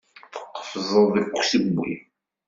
Tqefzeḍ 0.53 1.07
deg 1.15 1.31
usewwi. 1.39 1.93